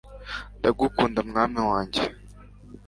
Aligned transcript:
ndagukunda 0.59 1.19
mwami 1.29 1.59
wanjye 1.69 2.03